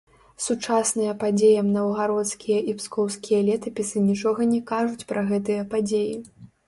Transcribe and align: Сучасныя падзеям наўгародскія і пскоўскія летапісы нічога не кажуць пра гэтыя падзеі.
Сучасныя 0.43 1.11
падзеям 1.23 1.67
наўгародскія 1.75 2.59
і 2.73 2.75
пскоўскія 2.79 3.43
летапісы 3.51 3.97
нічога 4.09 4.49
не 4.55 4.59
кажуць 4.73 5.07
пра 5.13 5.21
гэтыя 5.33 5.71
падзеі. 5.75 6.15